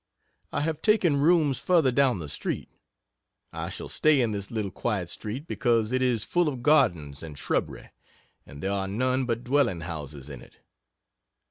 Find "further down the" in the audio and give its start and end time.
1.59-2.27